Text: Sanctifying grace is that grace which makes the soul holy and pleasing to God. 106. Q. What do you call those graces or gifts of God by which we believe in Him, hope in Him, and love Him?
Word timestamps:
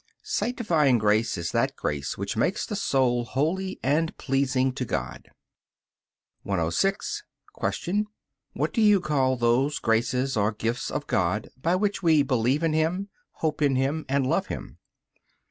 Sanctifying 0.23 0.97
grace 0.97 1.37
is 1.37 1.51
that 1.51 1.75
grace 1.75 2.17
which 2.17 2.35
makes 2.35 2.65
the 2.65 2.75
soul 2.75 3.23
holy 3.23 3.79
and 3.83 4.17
pleasing 4.17 4.73
to 4.73 4.83
God. 4.83 5.29
106. 6.41 7.21
Q. 7.83 8.07
What 8.53 8.73
do 8.73 8.81
you 8.81 8.99
call 8.99 9.35
those 9.37 9.77
graces 9.77 10.35
or 10.35 10.53
gifts 10.53 10.89
of 10.89 11.05
God 11.05 11.49
by 11.55 11.75
which 11.75 12.01
we 12.01 12.23
believe 12.23 12.63
in 12.63 12.73
Him, 12.73 13.09
hope 13.45 13.61
in 13.61 13.75
Him, 13.75 14.03
and 14.09 14.25
love 14.25 14.47
Him? 14.47 14.79